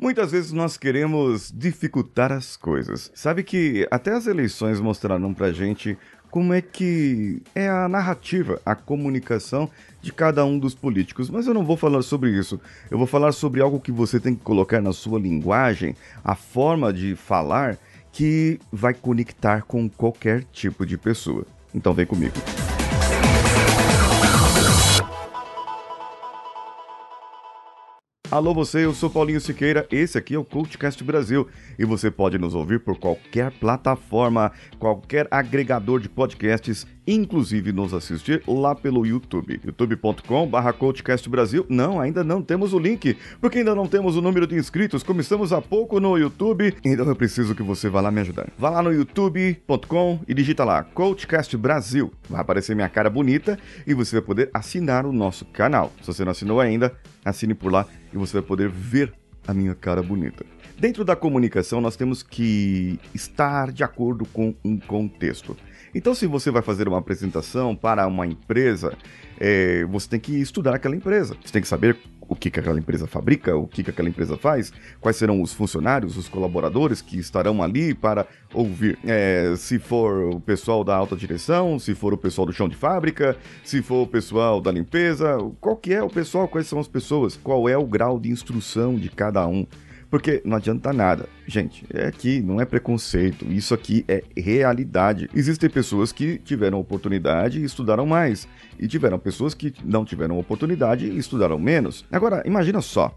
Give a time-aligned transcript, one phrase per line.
[0.00, 3.12] Muitas vezes nós queremos dificultar as coisas.
[3.14, 5.98] Sabe que até as eleições mostraram pra gente
[6.30, 9.68] como é que é a narrativa, a comunicação
[10.00, 11.28] de cada um dos políticos.
[11.28, 12.58] Mas eu não vou falar sobre isso.
[12.90, 15.94] Eu vou falar sobre algo que você tem que colocar na sua linguagem,
[16.24, 17.76] a forma de falar
[18.10, 21.44] que vai conectar com qualquer tipo de pessoa.
[21.74, 22.34] Então vem comigo.
[28.30, 31.48] Alô você, eu sou Paulinho Siqueira, esse aqui é o CoachCast Brasil.
[31.76, 38.42] E você pode nos ouvir por qualquer plataforma, qualquer agregador de podcasts, inclusive nos assistir
[38.46, 40.74] lá pelo YouTube, youtube.com barra
[41.28, 41.66] Brasil.
[41.68, 45.52] Não, ainda não temos o link, porque ainda não temos o número de inscritos, começamos
[45.52, 48.48] há pouco no YouTube, então eu preciso que você vá lá me ajudar.
[48.56, 53.92] Vá lá no youtube.com e digita lá CoachCast Brasil, vai aparecer minha cara bonita e
[53.92, 55.92] você vai poder assinar o nosso canal.
[56.00, 59.12] Se você não assinou ainda, assine por lá e você vai poder ver
[59.46, 60.44] a minha cara bonita.
[60.80, 65.54] Dentro da comunicação, nós temos que estar de acordo com um contexto.
[65.94, 68.96] Então, se você vai fazer uma apresentação para uma empresa,
[69.38, 71.36] é, você tem que estudar aquela empresa.
[71.42, 71.96] Você tem que saber
[72.30, 75.52] o que, que aquela empresa fabrica, o que, que aquela empresa faz, quais serão os
[75.52, 78.24] funcionários, os colaboradores que estarão ali para
[78.54, 78.96] ouvir.
[79.04, 82.76] É, se for o pessoal da alta direção, se for o pessoal do chão de
[82.76, 86.86] fábrica, se for o pessoal da limpeza, qual que é o pessoal, quais são as
[86.86, 89.66] pessoas, qual é o grau de instrução de cada um.
[90.10, 91.28] Porque não adianta nada.
[91.46, 93.44] Gente, é aqui, não é preconceito.
[93.44, 95.30] Isso aqui é realidade.
[95.32, 98.48] Existem pessoas que tiveram oportunidade e estudaram mais.
[98.78, 102.04] E tiveram pessoas que não tiveram oportunidade e estudaram menos.
[102.10, 103.16] Agora, imagina só.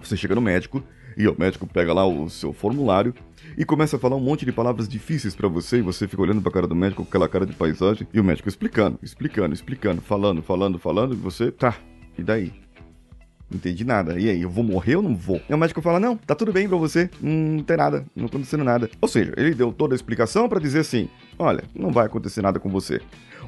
[0.00, 0.82] Você chega no médico
[1.16, 3.12] e o médico pega lá o seu formulário
[3.58, 6.40] e começa a falar um monte de palavras difíceis para você e você fica olhando
[6.40, 10.00] pra cara do médico com aquela cara de paisagem e o médico explicando, explicando, explicando,
[10.00, 11.76] falando, falando, falando e você, tá,
[12.16, 12.52] e daí?
[13.50, 14.18] Não entendi nada.
[14.18, 15.40] E aí, eu vou morrer ou não vou?
[15.48, 17.10] E o médico fala: Não, tá tudo bem pra você.
[17.20, 18.88] Não tem nada, não tá acontecendo nada.
[19.00, 22.60] Ou seja, ele deu toda a explicação para dizer assim: Olha, não vai acontecer nada
[22.60, 23.00] com você.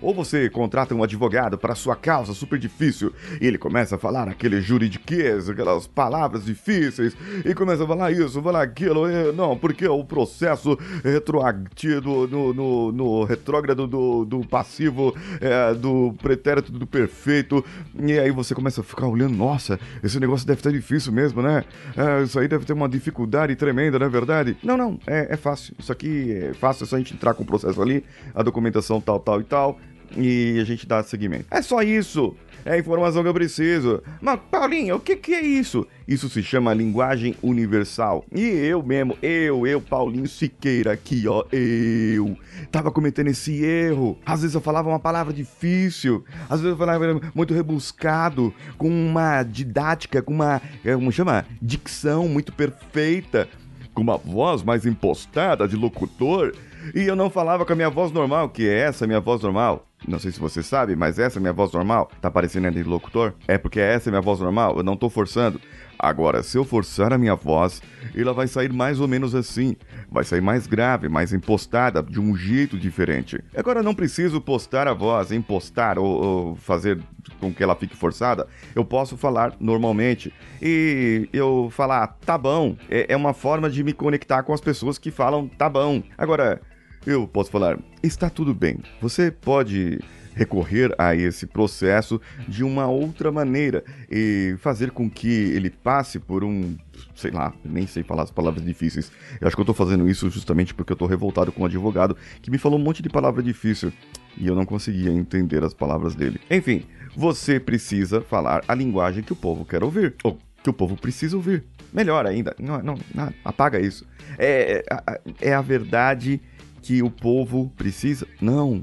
[0.03, 4.29] Ou você contrata um advogado para sua causa super difícil e ele começa a falar
[4.29, 9.87] aquele juridiquês, aquelas palavras difíceis, e começa a falar isso, falar aquilo, e, não, porque
[9.87, 17.65] o processo retroativo no, no, no retrógrado do, do passivo, é, do pretérito do perfeito,
[18.01, 21.65] e aí você começa a ficar olhando, nossa, esse negócio deve estar difícil mesmo, né?
[21.97, 24.57] É, isso aí deve ter uma dificuldade tremenda, não é verdade?
[24.63, 25.75] Não, não, é, é fácil.
[25.79, 28.05] Isso aqui é fácil, é só a gente entrar com o processo ali,
[28.35, 29.79] a documentação tal, tal e tal
[30.17, 31.47] e a gente dá seguimento.
[31.51, 32.37] É só isso.
[32.65, 34.03] É a informação que eu preciso.
[34.21, 35.87] Mas, Paulinho, o que, que é isso?
[36.07, 38.25] Isso se chama linguagem universal.
[38.33, 42.37] E eu mesmo, eu, eu, Paulinho Siqueira, aqui, ó, eu,
[42.71, 44.17] tava cometendo esse erro.
[44.25, 49.43] Às vezes eu falava uma palavra difícil, às vezes eu falava muito rebuscado, com uma
[49.43, 51.45] didática, com uma, é, como chama?
[51.61, 53.49] Dicção muito perfeita,
[53.93, 56.55] com uma voz mais impostada de locutor.
[56.95, 59.87] E eu não falava com a minha voz normal, que é essa minha voz normal.
[60.07, 62.11] Não sei se você sabe, mas essa é minha voz normal.
[62.21, 63.35] Tá parecendo de locutor?
[63.47, 65.61] É porque essa é minha voz normal, eu não tô forçando.
[66.03, 67.81] Agora, se eu forçar a minha voz,
[68.13, 69.77] ela vai sair mais ou menos assim.
[70.11, 73.39] Vai sair mais grave, mais impostada, de um jeito diferente.
[73.57, 77.01] Agora, não preciso postar a voz, impostar ou, ou fazer
[77.39, 78.49] com que ela fique forçada.
[78.75, 80.35] Eu posso falar normalmente.
[80.61, 84.99] E eu falar tá bom é, é uma forma de me conectar com as pessoas
[84.99, 86.03] que falam tá bom.
[86.19, 86.61] Agora,
[87.07, 88.79] eu posso falar, está tudo bem.
[89.01, 89.99] Você pode
[90.35, 96.43] recorrer a esse processo de uma outra maneira e fazer com que ele passe por
[96.43, 96.75] um,
[97.15, 99.13] sei lá, nem sei falar as palavras difíceis.
[99.41, 102.17] Eu acho que eu tô fazendo isso justamente porque eu tô revoltado com um advogado
[102.41, 103.93] que me falou um monte de palavra difícil
[104.37, 106.41] e eu não conseguia entender as palavras dele.
[106.51, 110.97] Enfim, você precisa falar a linguagem que o povo quer ouvir, ou que o povo
[110.97, 111.65] precisa ouvir.
[111.93, 114.07] Melhor ainda, não, não, não apaga isso.
[114.39, 116.41] É, é, é a verdade
[116.83, 118.27] que o povo precisa?
[118.41, 118.83] Não.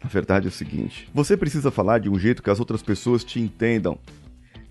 [0.00, 3.24] A verdade é o seguinte: você precisa falar de um jeito que as outras pessoas
[3.24, 3.98] te entendam.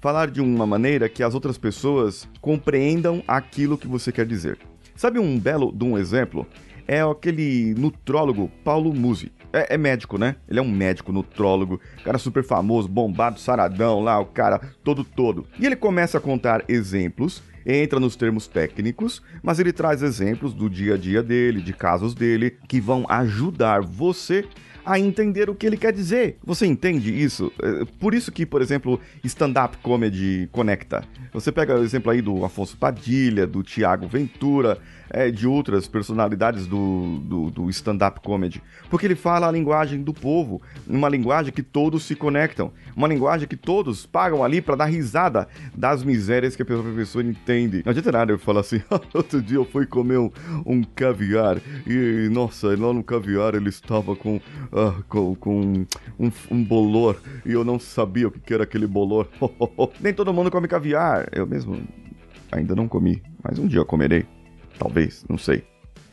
[0.01, 4.57] Falar de uma maneira que as outras pessoas compreendam aquilo que você quer dizer.
[4.95, 6.47] Sabe um belo de um exemplo?
[6.87, 9.31] É aquele nutrólogo Paulo Musi.
[9.51, 10.35] É, é, médico, né?
[10.47, 15.47] Ele é um médico nutrólogo, cara super famoso, bombado, saradão lá, o cara todo todo.
[15.59, 20.69] E ele começa a contar exemplos entra nos termos técnicos, mas ele traz exemplos do
[20.69, 24.45] dia a dia dele, de casos dele, que vão ajudar você
[24.85, 26.37] a entender o que ele quer dizer.
[26.43, 27.51] Você entende isso?
[27.61, 31.03] É, por isso que, por exemplo, stand-up comedy conecta.
[31.33, 34.79] Você pega o exemplo aí do Afonso Padilha, do Tiago Ventura,
[35.09, 38.61] é, de outras personalidades do, do, do stand-up comedy.
[38.89, 43.47] Porque ele fala a linguagem do povo, uma linguagem que todos se conectam, uma linguagem
[43.47, 47.81] que todos pagam ali para dar risada das misérias que a pessoa entende.
[47.85, 48.81] Não adianta nada eu falar assim,
[49.13, 50.31] outro dia eu fui comer um,
[50.65, 54.39] um caviar e, nossa, lá no caviar ele estava com,
[54.71, 55.85] uh, com, com
[56.19, 59.27] um, um, bolor e eu não sabia o que era aquele bolor.
[59.99, 61.81] Nem todo mundo come caviar, eu mesmo
[62.51, 64.25] ainda não comi, mas um dia eu comerei.
[64.77, 65.63] Talvez, não sei.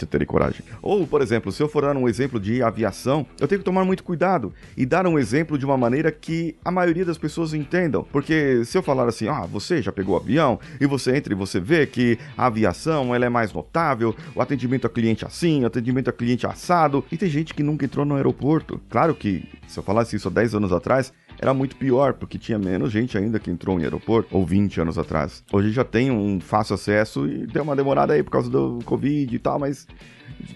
[0.01, 0.63] Eu terei coragem.
[0.83, 3.85] Ou, por exemplo, se eu for dar um exemplo de aviação, eu tenho que tomar
[3.85, 8.07] muito cuidado e dar um exemplo de uma maneira que a maioria das pessoas entendam.
[8.13, 11.59] Porque se eu falar assim, ah, você já pegou avião, e você entra e você
[11.61, 16.11] vê que a aviação ela é mais notável, o atendimento a cliente assim, o atendimento
[16.11, 18.81] a cliente assado, e tem gente que nunca entrou no aeroporto.
[18.89, 22.59] Claro que, se eu falasse isso há 10 anos atrás, era muito pior, porque tinha
[22.59, 25.45] menos gente ainda que entrou em aeroporto, ou 20 anos atrás.
[25.53, 29.35] Hoje já tem um fácil acesso e deu uma demorada aí por causa do Covid
[29.35, 29.87] e tal, mas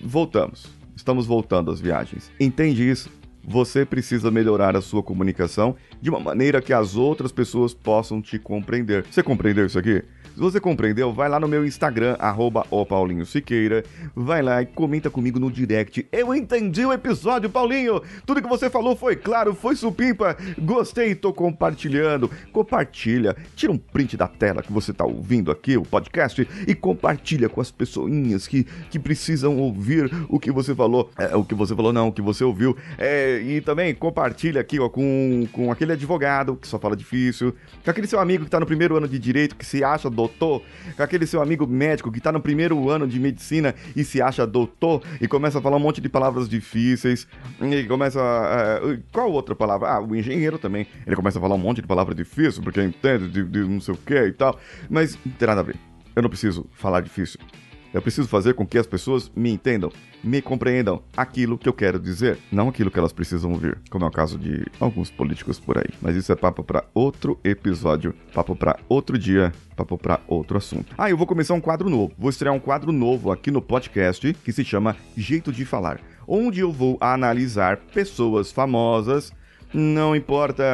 [0.02, 0.66] voltamos.
[0.96, 2.30] Estamos voltando às viagens.
[2.38, 3.19] Entende isso?
[3.42, 8.38] Você precisa melhorar a sua comunicação de uma maneira que as outras pessoas possam te
[8.38, 9.04] compreender.
[9.10, 10.02] Você compreendeu isso aqui?
[10.34, 12.64] Se você compreendeu, vai lá no meu Instagram, arroba
[13.26, 13.84] Siqueira,
[14.14, 16.06] vai lá e comenta comigo no direct.
[16.10, 18.00] Eu entendi o episódio, Paulinho!
[18.24, 22.30] Tudo que você falou foi claro, foi supimpa, gostei, tô compartilhando.
[22.52, 27.48] Compartilha, tira um print da tela que você tá ouvindo aqui, o podcast, e compartilha
[27.48, 31.10] com as pessoinhas que, que precisam ouvir o que você falou.
[31.18, 32.76] É, o que você falou não, o que você ouviu.
[32.96, 37.54] É, e também compartilha aqui ó, com, com aquele advogado que só fala difícil,
[37.84, 40.62] com aquele seu amigo que tá no primeiro ano de direito, que se acha doutor
[40.96, 44.46] com aquele seu amigo médico que está no primeiro ano de medicina e se acha
[44.46, 47.26] doutor e começa a falar um monte de palavras difíceis
[47.60, 48.20] e começa.
[48.20, 49.88] Uh, qual outra palavra?
[49.88, 50.86] Ah, o engenheiro também.
[51.06, 53.94] Ele começa a falar um monte de palavra difícil porque entende de, de não sei
[53.94, 54.58] o que e tal.
[54.88, 55.76] Mas não tem nada a ver.
[56.14, 57.38] Eu não preciso falar difícil.
[57.92, 59.90] Eu preciso fazer com que as pessoas me entendam,
[60.22, 64.08] me compreendam aquilo que eu quero dizer, não aquilo que elas precisam ouvir, como é
[64.08, 65.92] o caso de alguns políticos por aí.
[66.00, 70.94] Mas isso é papo para outro episódio, papo para outro dia, papo para outro assunto.
[70.96, 72.12] Ah, eu vou começar um quadro novo.
[72.16, 76.60] Vou estrear um quadro novo aqui no podcast que se chama Jeito de Falar, onde
[76.60, 79.32] eu vou analisar pessoas famosas
[79.72, 80.64] não importa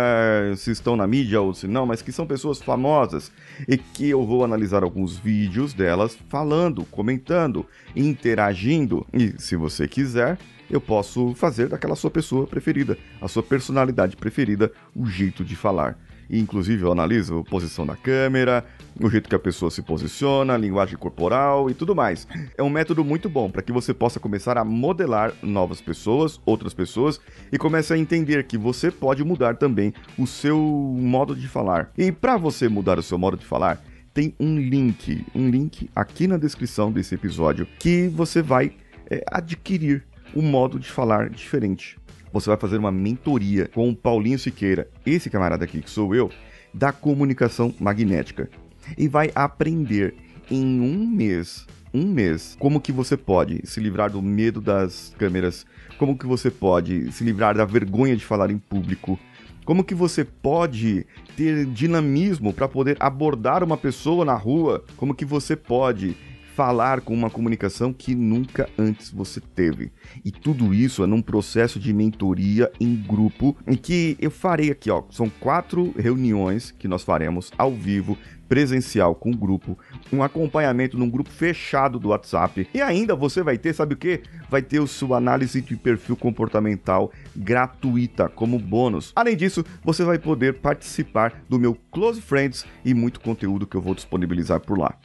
[0.56, 3.30] se estão na mídia ou se não, mas que são pessoas famosas
[3.68, 9.06] e que eu vou analisar alguns vídeos delas falando, comentando, interagindo.
[9.12, 10.38] E se você quiser,
[10.70, 15.98] eu posso fazer daquela sua pessoa preferida, a sua personalidade preferida, o jeito de falar.
[16.30, 18.64] Inclusive, eu analiso a posição da câmera,
[19.00, 22.26] o jeito que a pessoa se posiciona, a linguagem corporal e tudo mais.
[22.56, 26.74] É um método muito bom para que você possa começar a modelar novas pessoas, outras
[26.74, 27.20] pessoas,
[27.52, 31.90] e comece a entender que você pode mudar também o seu modo de falar.
[31.96, 33.82] E para você mudar o seu modo de falar,
[34.12, 38.72] tem um link, um link aqui na descrição desse episódio que você vai
[39.10, 41.98] é, adquirir um modo de falar diferente
[42.40, 46.30] você vai fazer uma mentoria com o Paulinho Siqueira, esse camarada aqui que sou eu,
[46.72, 48.50] da comunicação magnética.
[48.96, 50.14] E vai aprender
[50.50, 55.64] em um mês, um mês, como que você pode se livrar do medo das câmeras,
[55.98, 59.18] como que você pode se livrar da vergonha de falar em público,
[59.64, 61.06] como que você pode
[61.36, 66.14] ter dinamismo para poder abordar uma pessoa na rua, como que você pode
[66.56, 69.92] falar com uma comunicação que nunca antes você teve.
[70.24, 74.90] E tudo isso é num processo de mentoria em grupo em que eu farei aqui,
[74.90, 78.16] ó, são quatro reuniões que nós faremos ao vivo
[78.48, 79.78] presencial com o grupo,
[80.10, 82.66] um acompanhamento num grupo fechado do WhatsApp.
[82.72, 84.22] E ainda você vai ter, sabe o que?
[84.48, 89.12] Vai ter o sua análise de perfil comportamental gratuita como bônus.
[89.14, 93.82] Além disso, você vai poder participar do meu Close Friends e muito conteúdo que eu
[93.82, 94.96] vou disponibilizar por lá.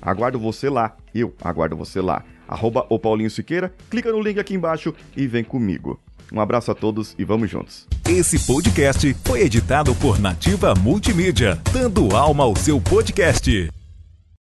[0.00, 0.96] Aguardo você lá.
[1.14, 2.24] Eu aguardo você lá.
[2.48, 6.00] Arroba o Paulinho Siqueira, clica no link aqui embaixo e vem comigo.
[6.32, 7.86] Um abraço a todos e vamos juntos.
[8.08, 13.79] Esse podcast foi editado por Nativa Multimídia, dando alma ao seu podcast.